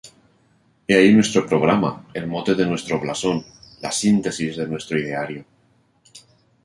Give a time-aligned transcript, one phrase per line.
[0.87, 3.45] He ahí nuestro programa, el mote de nuestro blasón,
[3.83, 5.45] la síntesis de nuestro ideario".